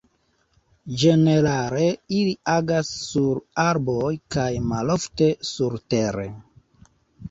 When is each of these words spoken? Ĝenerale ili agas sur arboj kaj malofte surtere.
Ĝenerale 1.01 1.91
ili 2.21 2.33
agas 2.55 2.91
sur 3.11 3.39
arboj 3.69 4.11
kaj 4.39 4.51
malofte 4.75 5.33
surtere. 5.55 6.31